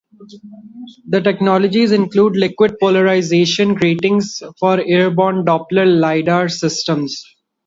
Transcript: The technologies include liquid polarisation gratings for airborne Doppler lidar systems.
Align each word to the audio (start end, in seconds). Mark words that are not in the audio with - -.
The 1.09 1.21
technologies 1.21 1.91
include 1.91 2.35
liquid 2.35 2.77
polarisation 2.81 3.75
gratings 3.75 4.41
for 4.59 4.81
airborne 4.83 5.45
Doppler 5.45 5.85
lidar 5.99 6.49
systems. 6.49 7.23